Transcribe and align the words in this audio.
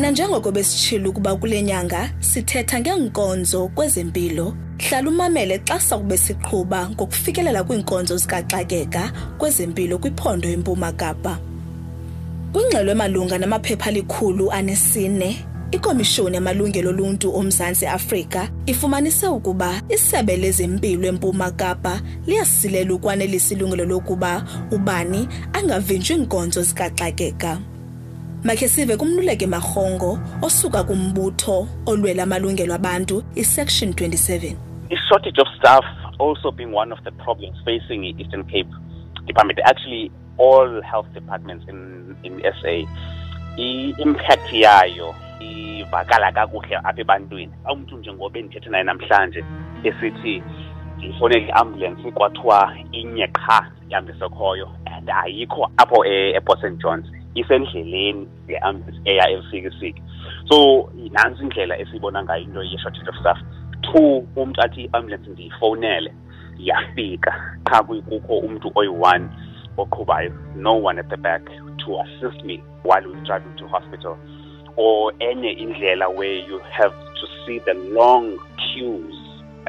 nanjengoko 0.00 0.52
besitshilo 0.52 1.10
ukuba 1.10 1.36
kule 1.36 1.62
nyanga 1.62 2.10
sithetha 2.20 2.80
ngeenkonzo 2.80 3.68
kwezempilo. 3.68 4.56
Hlala 4.78 5.08
umamele 5.08 5.58
xa 5.58 5.80
sakube 5.80 6.16
siqhuba 6.18 6.88
ngokufikelela 6.90 7.64
kwiinkonzo 7.64 8.16
zikaxakeka 8.16 9.12
kwezempilo 9.38 9.98
kwiphondo 9.98 10.48
empuma 10.48 10.92
kapa. 10.92 11.38
Kwingxelo 12.52 12.92
emalunga 12.92 13.38
namaphepha 13.38 13.86
alikhulu 13.86 14.52
anesine 14.52 15.46
ikomishoni 15.70 16.34
yamalungelo 16.34 16.90
oluntu 16.90 17.36
omzantsi 17.36 17.86
afrika 17.86 18.48
ifumanise 18.66 19.26
ukuba 19.26 19.82
isebe 19.88 20.36
lezempilo 20.36 21.08
empuma 21.08 21.50
kapa 21.50 22.00
liyasilela 22.26 22.94
ukwanelisa 22.94 23.54
ilungelo 23.54 23.84
lokuba 23.84 24.44
ubani 24.70 25.28
angavinjwi 25.52 26.16
iinkonzo 26.16 26.62
zikaxakeka 26.62 27.69
makhe 28.44 28.68
sive 28.68 28.96
kumluleke 28.96 29.46
marhongo 29.46 30.18
osuka 30.42 30.84
kumbutho 30.84 31.68
olwela 31.86 32.22
amalungelo 32.22 32.74
abantu 32.74 33.24
section 33.42 33.90
27 33.90 34.56
i-shortage 34.90 35.40
of 35.40 35.48
staff 35.58 35.84
also 36.18 36.50
being 36.50 36.72
one 36.72 36.92
of 36.92 37.02
the 37.04 37.10
problems 37.12 37.56
facing 37.64 38.04
i-eastern 38.04 38.44
cape 38.44 38.68
department. 39.26 39.58
Actually 39.64 40.10
all 40.38 40.82
health 40.82 41.06
departments 41.14 41.64
in, 41.68 42.16
in 42.22 42.40
sa 42.62 42.86
i-impact 43.56 44.52
yayo 44.52 45.14
ivakala 45.40 46.32
kakuhle 46.32 46.76
apha 46.76 47.00
ebantwini. 47.00 47.52
Umntu 47.72 47.96
njengoba 47.96 48.38
endithethe 48.38 48.70
naye 48.70 48.84
namhlanje 48.84 49.44
esithi 49.84 50.42
ndiyifowunele 50.96 51.46
i-ambulance 51.46 52.10
kwathiwa 52.10 52.76
inye 52.92 53.28
qha 53.28 53.66
ihambisekhoyo 53.88 54.68
and 54.86 55.10
ayikho 55.10 55.70
apho 55.76 56.04
e-port 56.04 56.60
st 56.60 56.82
johns 56.82 57.06
isendleleni 57.34 58.28
le-ambulance 58.48 59.00
eya 59.04 59.30
esikisiki 59.30 60.02
so 60.48 60.90
nantsi 61.10 61.42
indlela 61.42 61.78
esiyibona 61.78 62.24
ngayo 62.24 62.42
into 62.42 62.62
ye-shortage 62.62 63.08
of 63.08 63.16
staff. 63.20 63.38
Two 63.82 64.26
umntu 64.36 64.60
athi 64.62 64.82
i-ambulance 64.84 65.30
ndiyifowunele 65.30 66.14
yafika. 66.58 67.58
Qha 67.64 67.82
kukho 67.82 68.38
umntu 68.38 68.72
oyi-one 68.74 69.28
oqhubayo 69.76 70.32
no 70.56 70.74
one 70.74 70.98
at 70.98 71.08
the 71.08 71.16
back 71.16 71.42
to 71.78 72.00
assist 72.00 72.44
me 72.44 72.62
while 72.82 73.06
we're 73.06 73.24
driving 73.24 73.56
to 73.56 73.66
hospital. 73.68 74.16
Or 74.76 75.12
enye 75.20 75.52
indlela 75.52 76.08
where 76.08 76.38
you 76.48 76.58
have 76.58 76.92
to 76.92 77.26
see 77.46 77.58
the 77.60 77.74
long 77.74 78.38
queues 78.56 79.14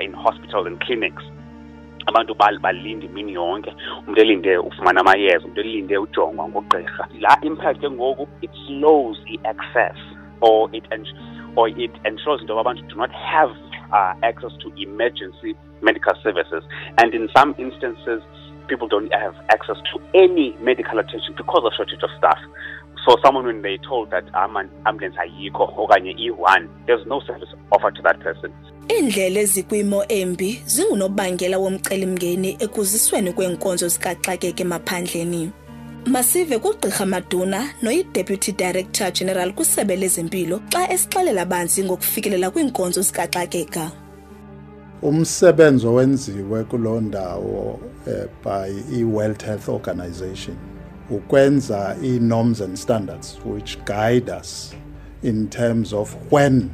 in 0.01 0.13
hospitals 0.13 0.67
and 0.67 0.79
clinics 0.79 1.23
abantu 2.11 2.35
balinde 2.35 3.05
imini 3.05 3.33
yonke. 3.33 3.73
Umuntu 4.03 4.21
elinde 4.21 4.57
ufumana 4.57 5.01
amayeza 5.01 5.45
umuntu 5.45 5.61
elinde 5.61 5.97
ujongwa 5.97 6.49
ngogqirha. 6.49 7.07
La 7.19 7.37
impact 7.41 7.79
ke 7.81 7.89
ngoku 7.89 8.27
it 8.41 8.51
slows 8.67 9.17
i-access 9.27 9.97
or 10.41 10.69
it 10.73 10.85
or 11.55 11.67
it 11.69 11.91
ensures 12.05 12.41
into 12.41 12.53
abantu 12.53 12.87
do 12.87 12.95
not 12.95 13.11
have 13.11 13.51
uh, 13.91 14.13
access 14.23 14.51
to 14.59 14.71
emergency 14.77 15.55
medical 15.81 16.13
services. 16.23 16.63
And 16.97 17.13
in 17.13 17.29
some 17.35 17.55
instances 17.57 18.21
people 18.67 18.87
don't 18.87 19.11
have 19.13 19.35
access 19.49 19.77
to 19.91 19.99
any 20.13 20.55
medical 20.61 20.99
attention 20.99 21.33
because 21.35 21.63
of 21.65 21.73
shortage 21.75 22.03
of 22.03 22.09
staff 22.17 22.39
so 23.05 23.17
someone 23.23 23.45
when 23.45 23.61
they 23.61 23.77
told 23.77 24.09
that 24.11 24.25
ambulance 24.85 25.17
ayikho 25.17 25.73
okanye 25.77 26.15
i-one 26.17 26.69
there's 26.85 27.05
no 27.07 27.21
service 27.21 27.49
offered 27.71 27.95
to 27.95 28.01
that 28.01 28.19
person. 28.19 28.51
Iindlela 28.87 29.39
ezikwimo 29.39 30.05
embi 30.07 30.61
zingunobangela 30.65 31.57
womcelimngeni 31.57 32.57
ekuzisweni 32.59 33.33
kweenkonzo 33.33 33.87
zikaxakeka 33.87 34.63
emaphandleni. 34.63 35.51
Masive 36.05 36.59
kugqirha 36.59 37.05
maduna 37.05 37.73
noyi-deputy 37.81 38.51
director 38.51 39.11
general 39.11 39.53
kwisebe 39.53 39.95
lezempilo 39.95 40.61
xa 40.69 40.91
esixelela 40.91 41.45
banzi 41.45 41.83
ngokufikelela 41.83 42.51
kwiinkonzo 42.51 43.01
zikaxakeka. 43.01 43.91
Umsebenzi 45.01 45.87
owenziwe 45.87 46.63
kuloo 46.63 47.01
ndawo 47.01 47.79
uh, 48.07 48.25
by 48.43 48.97
i-world 48.97 49.43
health 49.43 49.69
organization 49.69 50.57
ukwenza 51.11 51.97
i-norms 52.03 52.61
and 52.61 52.77
standards 52.77 53.39
which 53.45 53.77
guide 53.85 54.29
us 54.39 54.73
in 55.23 55.49
terms 55.49 55.93
of 55.93 56.15
when 56.31 56.69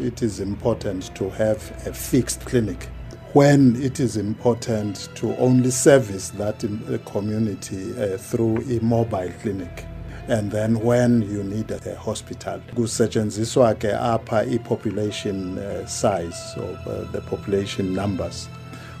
it 0.00 0.22
is 0.22 0.40
important 0.40 1.14
to 1.14 1.30
have 1.30 1.60
a 1.86 1.92
fixed 1.92 2.40
clinic 2.44 2.88
when 3.32 3.76
it 3.82 4.00
is 4.00 4.16
important 4.16 5.08
to 5.14 5.36
only 5.36 5.70
service 5.70 6.30
that 6.30 6.64
community 7.04 7.92
uh, 8.00 8.16
through 8.16 8.56
a 8.70 8.82
mobile 8.82 9.30
clinic 9.42 9.84
and 10.28 10.50
then 10.50 10.80
when 10.80 11.22
you 11.22 11.44
need 11.44 11.70
a 11.70 11.96
hospital. 11.96 12.60
Kusetshenziswa 12.74 13.74
ke 13.78 13.92
apha 13.92 14.50
i-population 14.52 15.58
uh, 15.58 15.86
size 15.86 16.54
of 16.56 16.86
uh, 16.86 17.12
the 17.12 17.20
population 17.20 17.94
numbers 17.94 18.48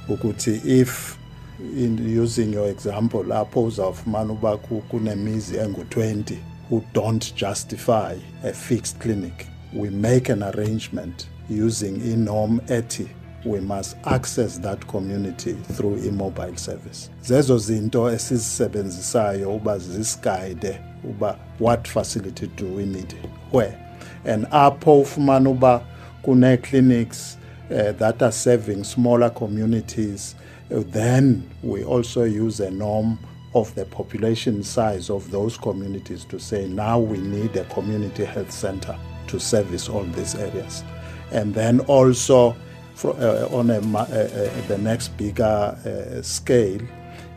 ukuthi 0.08 0.60
if 0.64 1.15
in 1.58 1.98
using 1.98 2.52
your 2.52 2.68
example 2.68 3.24
lapho 3.24 3.64
uzawufumana 3.64 4.32
uba 4.32 4.56
kunemizi 4.56 5.56
engu-20 5.56 6.36
who 6.70 6.82
don't 6.92 7.34
justify 7.34 8.14
a 8.44 8.52
fixed 8.52 8.98
clinic. 8.98 9.46
We 9.72 9.90
make 9.90 10.32
an 10.32 10.42
arrangement 10.42 11.28
using 11.48 12.00
inorm 12.00 12.60
ethi 12.68 13.08
we 13.46 13.60
must 13.60 13.96
access 14.04 14.58
that 14.58 14.86
community 14.88 15.52
through 15.52 15.96
i-mobile 16.04 16.56
service. 16.56 17.10
Zezo 17.22 17.58
zinto 17.58 18.10
esizisebenzisayo 18.10 19.56
uba 19.56 19.78
zisiguide 19.78 20.80
uba 21.04 21.38
what 21.58 21.88
facility 21.88 22.46
do 22.56 22.66
we 22.66 22.84
need? 22.84 23.14
Where? 23.52 23.78
And 24.24 24.46
apho 24.50 25.00
ufumana 25.00 25.50
uba 25.50 25.82
kune-clinics 26.22 27.36
uh, 27.70 27.92
that 27.92 28.22
are 28.22 28.32
serving 28.32 28.84
smaller 28.84 29.30
communities 29.30 30.34
then 30.68 31.48
we 31.62 31.84
also 31.84 32.24
use 32.24 32.60
a 32.60 32.70
norm 32.70 33.18
of 33.54 33.74
the 33.74 33.84
population 33.86 34.62
size 34.62 35.08
of 35.08 35.30
those 35.30 35.56
communities 35.56 36.24
to 36.26 36.38
say 36.38 36.68
now 36.68 36.98
we 36.98 37.18
need 37.18 37.56
a 37.56 37.64
community 37.66 38.24
health 38.24 38.50
center 38.50 38.98
to 39.28 39.40
service 39.40 39.88
all 39.88 40.04
these 40.04 40.34
areas. 40.34 40.84
And 41.32 41.54
then 41.54 41.80
also 41.80 42.54
for, 42.94 43.14
uh, 43.14 43.48
on 43.50 43.70
a, 43.70 43.78
uh, 43.78 44.02
uh, 44.02 44.66
the 44.68 44.78
next 44.78 45.08
bigger 45.16 45.44
uh, 45.44 46.22
scale, 46.22 46.80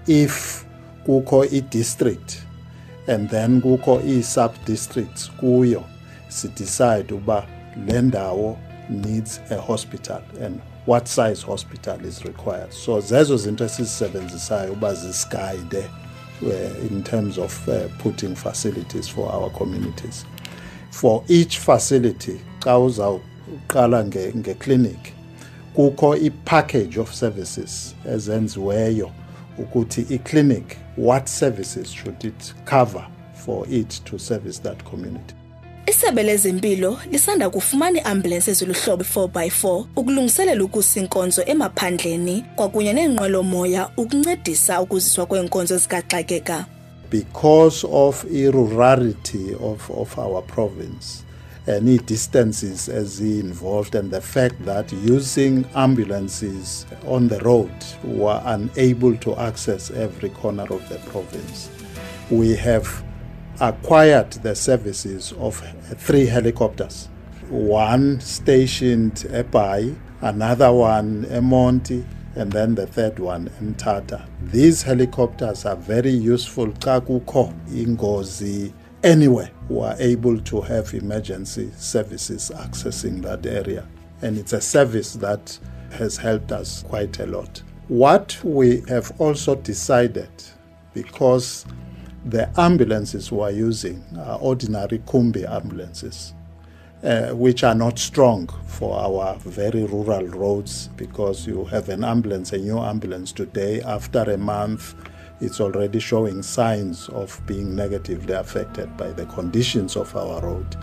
if 0.08 0.66
kuko 1.06 1.44
i 1.46 1.60
district 1.70 2.44
and 3.08 3.30
then 3.30 3.62
kuko 3.62 4.00
i 4.04 4.22
sub 4.22 4.54
districts 4.66 5.30
kuyo, 5.40 5.84
si 6.30 6.48
decide 6.50 7.12
uba 7.12 7.48
lendawo 7.86 8.58
needs 8.90 9.40
a 9.52 9.62
hospital 9.62 10.22
and 10.40 10.62
what 10.90 11.08
size 11.08 11.44
hospital 11.44 12.04
is 12.04 12.26
required. 12.26 12.74
So 12.74 13.00
zezo 13.00 13.38
zinto 13.38 13.66
esizisebenzisayo 13.66 14.74
uba 14.74 14.94
zisiguide 14.94 15.86
uh, 16.42 16.92
in 16.92 17.04
terms 17.04 17.38
of 17.38 17.68
uh, 17.68 17.88
putting 18.00 18.36
facilities 18.36 19.08
for 19.08 19.32
our 19.32 19.52
communities. 19.52 20.26
For 20.92 21.24
each 21.28 21.60
facility 21.60 22.42
xa 22.60 22.80
uzawuqala 22.80 24.04
ngeclinic 24.06 25.00
nge 25.00 25.14
kukho 25.76 26.16
i-package 26.16 27.00
of 27.00 27.14
services 27.14 27.96
ezenziweyo 28.06 29.12
ukuthi 29.58 30.02
iclinic 30.02 30.78
what 30.98 31.28
services 31.28 31.92
should 31.92 32.26
it 32.26 32.54
cover 32.66 33.08
for 33.34 33.68
it 33.70 33.90
to 34.06 34.20
service 34.20 34.62
that 34.62 34.84
community 34.84 35.39
isebe 35.90 36.24
lezempilo 36.24 37.00
lisanda 37.12 37.50
kufumana 37.50 38.00
iiambulensi 38.00 38.52
eziluhlobo 38.52 39.04
4x4 39.04 39.86
ukulungiselela 39.96 40.64
ukusa 40.64 41.00
inkonzo 41.00 41.44
emaphandleni 41.46 42.46
kwakunye 42.56 42.94
neenqwelomoya 42.94 43.90
ukuncedisa 43.98 44.82
ukuziswa 44.82 45.26
kweenkonzo 45.26 45.78
zikaxakeka 45.78 46.66
because 47.10 47.88
of 47.92 48.26
i-rurality 48.32 49.56
of, 49.62 49.90
of 49.90 50.18
our 50.18 50.44
province 50.44 51.24
any 51.68 51.98
distances 51.98 52.90
as 52.90 53.20
involved 53.20 53.96
and 53.96 54.12
the 54.12 54.22
fact 54.22 54.56
that 54.66 54.94
using 54.94 55.66
ambulances 55.74 56.86
on 57.08 57.30
the 57.30 57.40
road 57.40 57.72
were 58.04 58.42
unable 58.46 59.18
to 59.18 59.40
access 59.40 59.92
every 59.92 60.30
corner 60.30 60.74
of 60.74 60.90
the 60.90 61.00
province 61.12 61.70
we 62.32 62.56
have 62.56 62.88
acquired 63.60 64.32
the 64.32 64.56
services 64.56 65.34
of 65.34 65.62
three 65.98 66.26
helicopters. 66.26 67.10
One 67.50 68.20
stationed 68.20 69.26
at 69.32 69.52
Bay, 69.52 69.96
another 70.22 70.72
one 70.72 71.26
Emonti, 71.26 72.06
and 72.36 72.52
then 72.52 72.76
the 72.76 72.88
third 72.88 73.20
one 73.20 73.50
in 73.60 73.74
Tata. 73.76 74.26
These 74.44 74.84
helicopters 74.84 75.66
are 75.66 75.76
very 75.76 76.12
useful. 76.12 76.68
Kakuko, 76.68 77.54
Ingozi, 77.70 78.72
anywhere 79.04 79.52
who 79.68 79.80
are 79.82 79.96
able 80.00 80.40
to 80.42 80.62
have 80.62 80.94
emergency 80.94 81.72
services 81.76 82.52
accessing 82.56 83.22
that 83.24 83.46
area. 83.46 83.88
And 84.22 84.38
it's 84.38 84.54
a 84.54 84.62
service 84.62 85.14
that 85.14 85.58
has 85.92 86.18
helped 86.18 86.52
us 86.52 86.84
quite 86.84 87.20
a 87.20 87.26
lot. 87.26 87.62
What 87.88 88.38
we 88.44 88.82
have 88.88 89.12
also 89.20 89.56
decided, 89.56 90.30
because 90.94 91.66
the 92.26 92.50
ambulances 92.60 93.32
we 93.32 93.42
are 93.42 93.52
using 93.52 94.04
are 94.18 94.40
ordinary 94.40 95.00
Kumbi 95.00 95.50
ambulances. 95.50 96.34
uh, 97.04 97.30
which 97.30 97.64
are 97.64 97.76
not 97.76 97.98
strong 97.98 98.48
for 98.68 99.00
our 99.00 99.36
very 99.40 99.84
rural 99.86 100.28
roads 100.28 100.90
because 100.98 101.48
you 101.48 101.64
have 101.66 101.90
an 101.90 102.04
ambulance, 102.04 102.52
a 102.54 102.58
new 102.58 102.80
ambulance 102.80 103.32
today, 103.32 103.82
after 103.82 104.22
a 104.24 104.38
month, 104.38 104.96
it's 105.42 105.62
already 105.62 106.00
showing 106.00 106.44
signs 106.44 107.08
of 107.10 107.40
being 107.46 107.74
negatively 107.74 108.34
affected 108.34 108.96
by 108.98 109.10
the 109.12 109.26
conditions 109.28 109.96
of 109.96 110.14
our 110.16 110.42
road. 110.42 110.76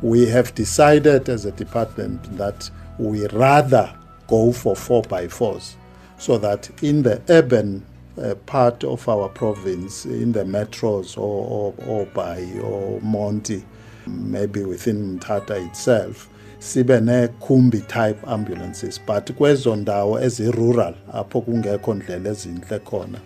We 0.00 0.26
have 0.28 0.54
decided 0.54 1.28
as 1.28 1.44
a 1.44 1.52
department 1.52 2.38
that 2.38 2.70
we 2.98 3.26
rather 3.28 3.94
go 4.26 4.52
for 4.52 4.74
4 4.74 5.02
by 5.02 5.26
4s 5.26 5.74
so 6.16 6.38
that 6.38 6.70
in 6.82 7.02
the 7.02 7.20
urban 7.28 7.84
uh, 8.18 8.34
part 8.46 8.84
of 8.84 9.08
our 9.08 9.28
province, 9.28 10.04
in 10.04 10.32
the 10.32 10.44
metros 10.44 11.16
or, 11.18 11.74
or, 11.78 11.84
or 11.86 12.06
Bay 12.06 12.58
or 12.60 13.00
Monty, 13.00 13.64
maybe 14.06 14.64
within 14.64 15.18
Mthatha 15.18 15.66
itself, 15.66 16.28
sibe 16.58 17.00
ne-kumbi 17.00 17.86
type 17.88 18.18
ambulances. 18.26 19.00
But 19.06 19.32
kwezo 19.32 19.76
ndawo 19.76 20.20
ezi-rural 20.20 20.94
apho 21.12 21.40
kungekho 21.40 21.94
ndlela 21.94 22.30
ezintle 22.30 22.78
khona 22.78 23.18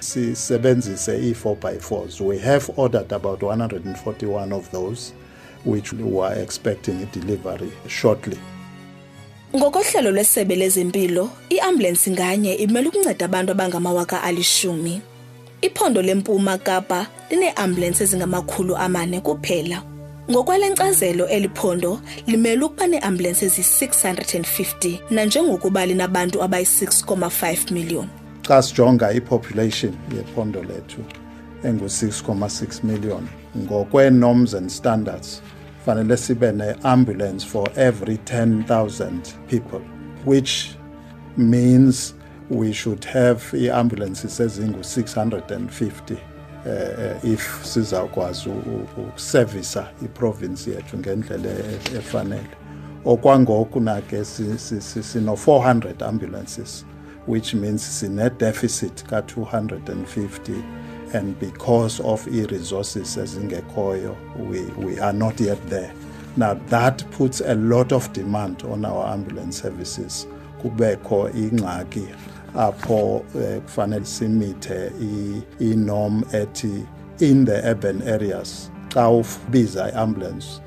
sisebenzise 0.00 1.18
ii-4 1.18 1.54
by 1.54 1.76
4s 1.76 2.20
we 2.20 2.38
have 2.38 2.72
ordered 2.76 3.12
about 3.12 3.42
141 3.42 4.52
of 4.52 4.70
those 4.70 5.12
which 5.64 5.92
we 5.92 6.20
are 6.20 6.42
expecting 6.42 7.06
delivery 7.12 7.72
shortly 7.88 8.38
ngokohlelo 9.56 10.10
lwesebe 10.10 10.56
lezempilo 10.56 11.30
iambulensi 11.50 12.10
nganye 12.10 12.54
imele 12.54 12.88
ukunceda 12.88 13.24
abantu 13.24 13.52
abangamawaka 13.52 14.22
alishumi 14.22 15.00
iphondo 15.60 16.02
lempuma 16.02 16.58
kapa 16.58 17.06
lineeambulensi 17.30 18.02
ezingamakhulu 18.02 18.76
amane 18.76 19.20
kuphela. 19.20 19.82
Ngokwale 20.30 20.68
nkcazelo 20.68 21.28
limele 22.26 22.64
ukuba 22.64 22.86
neeambulensi 22.86 23.44
eziyi-650 23.46 24.98
nanjengokuba 25.10 25.86
linabantu 25.86 26.42
abayi-6,5 26.42 27.72
million. 27.72 28.06
Xa 28.46 28.62
sijonga 28.62 29.12
ipopulation 29.12 29.94
yephondo 30.16 30.62
lethu 30.62 31.00
engu-6,6 31.64 32.84
million 32.84 33.28
ngokwe-norms 33.56 34.54
and 34.54 34.70
standards 34.70 35.42
fanele 35.88 36.16
sibe 36.16 36.52
ne-ambulance 36.52 37.46
for 37.46 37.66
every 37.76 38.16
10,000 38.16 39.34
people 39.48 39.80
which 40.26 40.76
means 41.36 42.14
we 42.50 42.72
should 42.72 43.04
have 43.04 43.40
ii-ambulances 43.54 44.40
ezingu-650 44.40 46.12
uh, 46.12 47.30
if 47.30 47.64
sizawukwazi 47.64 48.48
ukusevisa 48.48 49.88
iprovince 50.04 50.70
yethu 50.70 50.98
ngendlela 50.98 51.50
efanele. 51.98 52.50
Okwangoku 53.04 53.80
nake 53.80 54.24
sino-400 54.24 56.04
ambulances 56.08 56.86
which 57.26 57.54
means 57.54 58.00
sine-deficit 58.00 59.04
ka-250 59.04 60.62
and 61.14 61.38
because 61.38 62.00
of 62.00 62.26
i-resources 62.28 63.16
ezingekhoyo 63.16 64.16
we, 64.48 64.60
we 64.84 64.98
are 65.00 65.12
not 65.12 65.40
yet 65.40 65.58
there. 65.68 65.92
Now 66.36 66.54
that 66.68 67.04
puts 67.10 67.40
a 67.40 67.54
lot 67.54 67.92
of 67.92 68.12
demand 68.12 68.62
on 68.62 68.84
our 68.84 69.06
ambulance 69.08 69.60
services. 69.62 70.26
Kubekho 70.62 71.30
ingxaki 71.34 72.06
apho 72.54 73.24
kufanele 73.66 74.04
simithe 74.06 74.92
i-norm 75.60 76.22
ethi 76.32 76.86
in 77.20 77.44
the 77.44 77.60
urban 77.70 78.02
areas 78.02 78.70
xa 78.90 79.08
ubiza 79.08 79.86
i-ambulance 79.92 80.60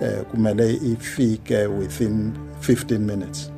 uh, 0.00 0.24
kumele 0.30 0.74
ifike 0.74 1.66
within 1.66 2.34
15 2.60 2.98
minutes. 2.98 3.50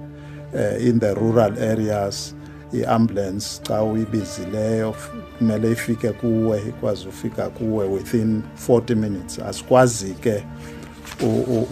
Uh, 0.55 0.77
in 0.79 0.99
the 1.01 1.15
rural 1.17 1.59
areas 1.59 2.35
i-ambulance 2.79 3.61
xa 3.69 3.83
uyibizileyo 3.83 4.95
kumele 5.39 5.73
ifike 5.73 6.13
kuwe 6.13 6.63
ikwazi 6.69 7.09
ufika 7.09 7.49
kuwe 7.49 7.87
within 7.87 8.43
40 8.69 8.95
minutes 8.95 9.39
asikwazi 9.39 10.15
ke 10.15 10.45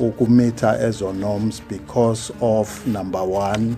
ukumitha 0.01 0.81
ezo 0.81 1.13
norms 1.13 1.63
because 1.71 2.33
of 2.41 2.87
number 2.87 3.23
one 3.23 3.77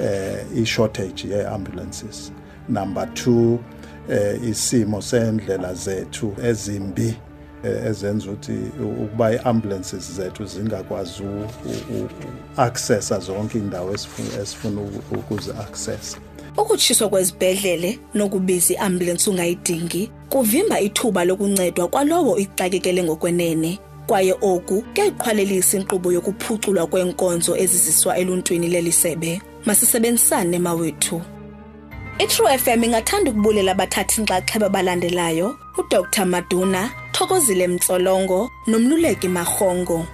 uh, 0.00 0.58
i-shortage 0.58 1.28
ye-ambulances 1.28 2.32
number 2.68 3.14
two 3.14 3.54
uh, 4.08 4.48
isimo 4.48 5.02
sendlela 5.02 5.74
zethu 5.74 6.34
ezimbi 6.44 7.16
ezenza 7.64 8.30
ukuthi 8.30 8.58
ukuba 8.82 9.32
i-ambulances 9.32 10.12
zethu 10.12 10.44
zingakwazi 10.46 11.22
u-accessa 11.22 13.18
zonke 13.18 13.58
indawo 13.58 13.94
esifuna 14.42 14.80
ukuzi-accessa 15.10 16.18
ukutshiswa 16.56 17.08
kwezibhedlele 17.08 17.98
nokubiza 18.14 18.74
iambulensi 18.74 19.30
ungayidingi 19.30 20.10
kuvimba 20.28 20.80
ithuba 20.80 21.24
lokuncedwa 21.24 21.88
kwalowo 21.88 22.38
ixakekele 22.38 23.02
ngokwenene 23.02 23.78
kwaye 24.06 24.32
oku 24.32 24.82
kuyayiqhwalelisa 24.94 25.76
inkqubo 25.76 26.12
yokuphuculwa 26.12 26.86
kweenkonzo 26.86 27.56
eziziswa 27.56 28.16
eluntwini 28.18 28.68
lelisebe. 28.68 29.40
Masisebenzisane 29.66 30.58
mawethu. 30.58 31.22
Itrue 32.18 32.58
fm 32.58 32.84
ingathanda 32.84 33.30
ukubulela 33.30 33.72
abathathi 33.72 34.20
nxaxheba 34.22 34.68
balandelayo 34.68 35.56
udr. 35.78 36.26
Maduna 36.26 36.90
thokozile 37.12 37.68
mtsolongo 37.68 38.50
nomluleki 38.66 39.28
marhongo 39.28 40.06